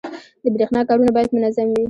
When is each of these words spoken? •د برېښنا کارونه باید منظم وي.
•د 0.43 0.45
برېښنا 0.55 0.81
کارونه 0.87 1.11
باید 1.15 1.29
منظم 1.35 1.67
وي. 1.69 1.79